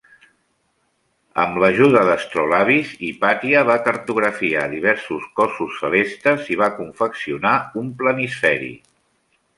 [1.43, 8.77] Amb ajuda d'astrolabis Hipàtia va cartografiar diversos cossos celestes i va confeccionar un planisferi.